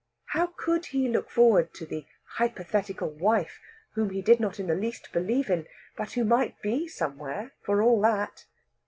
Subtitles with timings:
[0.29, 2.05] How could he look forward to that
[2.37, 3.59] "hypothetical" wife
[3.93, 7.83] whom he did not in the least believe in, but who might be somewhere, for
[7.83, 8.45] all that!